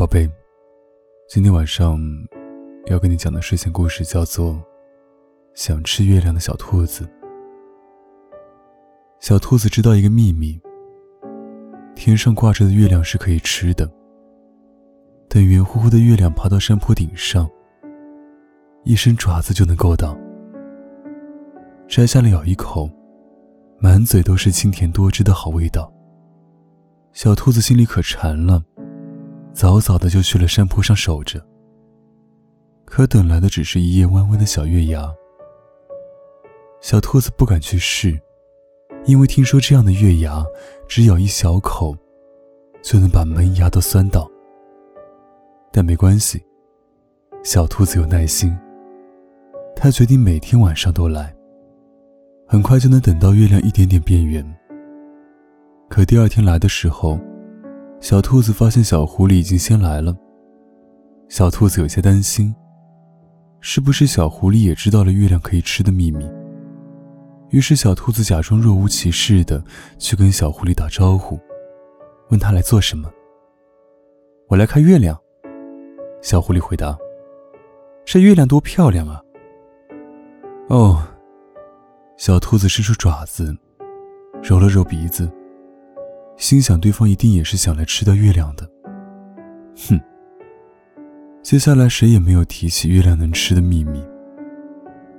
[0.00, 0.26] 宝贝，
[1.28, 2.00] 今天晚上
[2.86, 4.54] 要跟你讲的睡前故事叫做
[5.52, 7.04] 《想吃月亮的小兔子》。
[9.20, 10.58] 小兔子知道一个秘密：
[11.94, 13.86] 天上挂着的月亮是可以吃的。
[15.28, 17.46] 等圆乎乎的月亮爬到山坡顶上，
[18.84, 20.16] 一伸爪子就能够到，
[21.86, 22.88] 摘下来咬一口，
[23.78, 25.92] 满嘴都是清甜多汁的好味道。
[27.12, 28.64] 小兔子心里可馋了。
[29.52, 31.44] 早早的就去了山坡上守着，
[32.84, 35.12] 可等来的只是一叶弯弯的小月牙。
[36.80, 38.18] 小兔子不敢去试，
[39.04, 40.42] 因为听说这样的月牙，
[40.88, 41.94] 只咬一小口，
[42.82, 44.30] 就能把门牙都酸倒。
[45.70, 46.42] 但没关系，
[47.42, 48.56] 小兔子有耐心，
[49.76, 51.34] 它决定每天晚上都来，
[52.48, 54.44] 很快就能等到月亮一点点变圆。
[55.88, 57.20] 可第二天来的时候，
[58.00, 60.16] 小兔子发现小狐狸已经先来了。
[61.28, 62.54] 小兔子有些担心，
[63.60, 66.24] 是不是小狐狸也知道了月亮可以吃的秘密？
[67.50, 69.62] 于是小兔子假装若无其事的
[69.98, 71.38] 去跟小狐狸打招呼，
[72.30, 73.10] 问他来做什么。
[74.48, 75.16] 我来看月亮。
[76.22, 76.98] 小狐狸回答
[78.04, 79.22] ：“这月亮多漂亮啊！”
[80.68, 81.02] 哦，
[82.16, 83.56] 小兔子伸出爪子，
[84.42, 85.30] 揉了揉鼻子。
[86.40, 88.66] 心想，对方一定也是想来吃掉月亮的。
[89.86, 90.00] 哼。
[91.42, 94.02] 接下来谁也没有提起月亮能吃的秘密。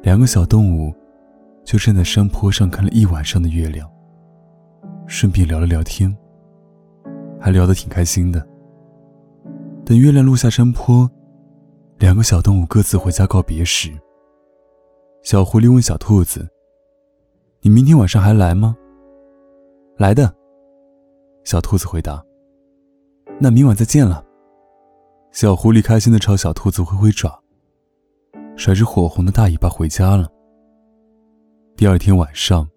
[0.00, 0.94] 两个小动物
[1.62, 3.86] 就站在山坡上看了一晚上的月亮，
[5.06, 6.14] 顺便聊了聊天，
[7.38, 8.44] 还聊得挺开心的。
[9.84, 11.08] 等月亮落下山坡，
[11.98, 13.90] 两个小动物各自回家告别时，
[15.22, 16.48] 小狐狸问小兔子
[17.60, 18.74] ：“你明天晚上还来吗
[19.98, 20.34] ？”“来的。”
[21.44, 22.24] 小兔子回答
[23.40, 24.24] ：“那明晚再见了。”
[25.32, 27.40] 小狐狸开心的朝小兔子挥挥爪，
[28.56, 30.28] 甩着火红的大尾巴回家了。
[31.76, 32.68] 第二天晚上，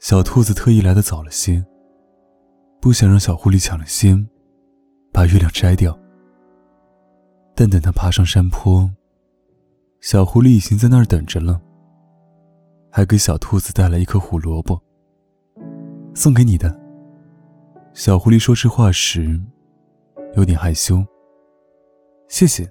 [0.00, 1.64] 小兔子特意来的早了些，
[2.80, 4.28] 不想让小狐狸抢了先，
[5.12, 5.96] 把月亮摘掉。
[7.54, 8.90] 但等它爬上山坡，
[10.00, 11.60] 小狐狸已经在那儿等着了，
[12.90, 14.80] 还给小兔子带来一颗胡萝卜，
[16.14, 16.79] 送给你的。
[17.92, 19.38] 小狐狸说这话时，
[20.36, 21.04] 有点害羞。
[22.28, 22.68] 谢谢。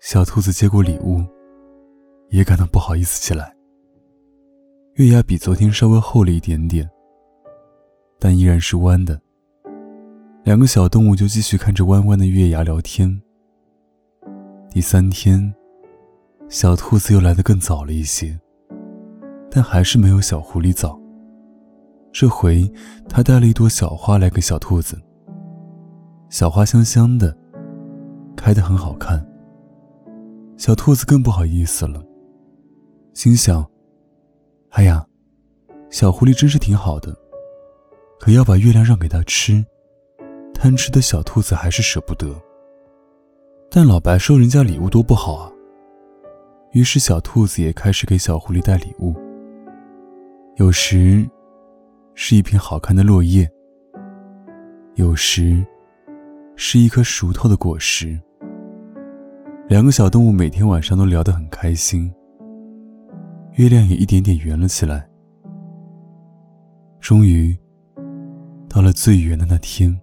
[0.00, 1.24] 小兔子接过礼物，
[2.30, 3.52] 也感到不好意思起来。
[4.94, 6.88] 月牙比昨天稍微厚了一点点，
[8.20, 9.20] 但依然是弯的。
[10.44, 13.20] 两个小动物就继续看着弯弯的月牙聊天。
[14.70, 15.52] 第三天，
[16.48, 18.38] 小兔子又来的更早了一些，
[19.50, 20.96] 但还是没有小狐狸早。
[22.18, 22.66] 这回，
[23.10, 24.98] 他带了一朵小花来给小兔子。
[26.30, 27.36] 小花香香的，
[28.34, 29.22] 开得很好看。
[30.56, 32.02] 小兔子更不好意思了，
[33.12, 33.62] 心想
[34.72, 35.04] ：“哎呀，
[35.90, 37.14] 小狐狸真是挺好的，
[38.18, 39.62] 可要把月亮让给他吃，
[40.54, 42.34] 贪吃的小兔子还是舍不得。
[43.70, 45.52] 但老白收人家礼物多不好啊。”
[46.72, 49.14] 于是，小兔子也开始给小狐狸带礼物。
[50.56, 51.28] 有时。
[52.18, 53.46] 是一片好看的落叶，
[54.94, 55.64] 有时
[56.56, 58.18] 是一颗熟透的果实。
[59.68, 62.10] 两个小动物每天晚上都聊得很开心，
[63.56, 65.06] 月亮也一点点圆了起来。
[67.00, 67.54] 终于
[68.66, 70.00] 到了最圆的那天，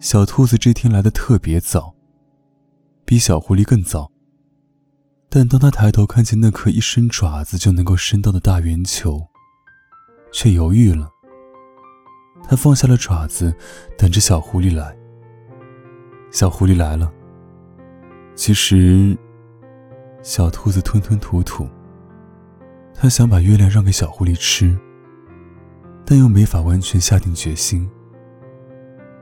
[0.00, 1.94] 小兔子这天来的特别早，
[3.04, 4.10] 比小狐狸更早。
[5.28, 9.28] 但当他抬头看见那颗一伸爪子就能够伸到的大圆球，
[10.32, 11.10] 却犹豫了。
[12.48, 13.54] 他放下了爪子，
[13.98, 14.96] 等着小狐狸来。
[16.30, 17.12] 小狐狸来了。
[18.34, 19.16] 其实，
[20.22, 21.66] 小兔子吞吞吐吐。
[22.94, 24.78] 他想把月亮让给小狐狸吃，
[26.04, 27.90] 但又没法完全下定决心。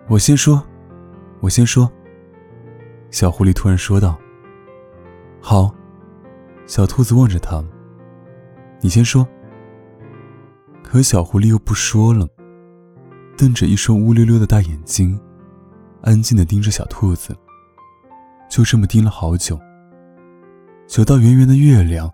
[0.08, 0.62] 我先说，
[1.40, 1.90] 我先说。
[3.10, 4.18] 小狐狸突然说道
[5.40, 5.74] ：“好。”
[6.66, 7.64] 小兔子望着他
[8.82, 9.26] ：“你先说。”
[10.94, 12.24] 可小狐狸又不说了，
[13.36, 15.18] 瞪着一双乌溜溜的大眼睛，
[16.02, 17.36] 安静的盯着小兔子。
[18.48, 19.58] 就这么盯了好久，
[20.86, 22.08] 久到圆圆的月亮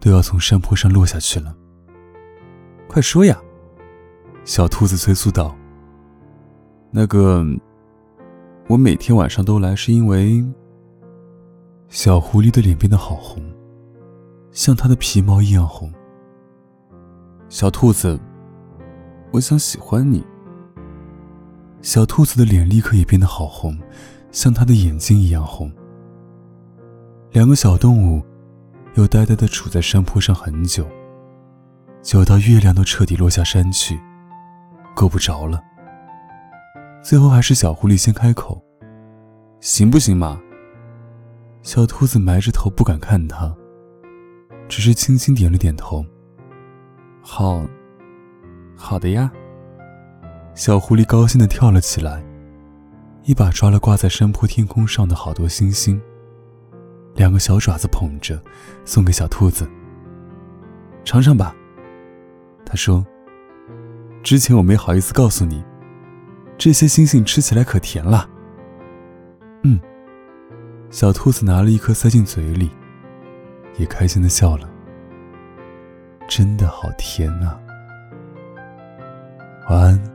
[0.00, 1.56] 都要从山坡上落下去了。
[2.86, 3.40] 快说呀！
[4.44, 5.56] 小兔子催促道。
[6.90, 7.42] 那个，
[8.68, 10.44] 我每天晚上都来，是因为……
[11.88, 13.42] 小狐狸的脸变得好红，
[14.52, 15.90] 像它的皮毛一样红。
[17.48, 18.18] 小兔子，
[19.30, 20.24] 我想喜欢你。
[21.82, 23.78] 小兔子的脸立刻也变得好红，
[24.32, 25.70] 像它的眼睛一样红。
[27.30, 28.22] 两个小动物
[28.94, 30.86] 又呆呆地杵在山坡上很久，
[32.02, 34.00] 久到月亮都彻底落下山去，
[34.94, 35.62] 够不着了。
[37.02, 38.60] 最后还是小狐狸先开口
[39.60, 40.40] ：“行不行嘛？”
[41.60, 43.54] 小兔子埋着头不敢看他，
[44.68, 46.04] 只是轻轻点了点头
[47.26, 47.66] ：“好，
[48.76, 49.32] 好的呀。”
[50.54, 52.22] 小狐狸高兴地跳了起来，
[53.24, 56.00] 一把抓了挂在山坡天空上的好多星星，
[57.14, 58.40] 两个小爪子捧着，
[58.84, 59.68] 送给小兔子。
[61.02, 61.56] 尝尝吧，
[62.64, 63.04] 他说
[64.22, 65.64] ：“之前我没好意思告诉你。”
[66.56, 68.28] 这些星星吃起来可甜了。
[69.64, 69.80] 嗯，
[70.88, 72.70] 小兔子拿了一颗塞进嘴里，
[73.76, 74.68] 也开心的笑了。
[76.36, 77.56] 真的好甜啊！
[79.68, 80.13] 晚安，